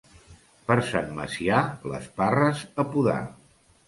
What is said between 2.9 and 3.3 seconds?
podar.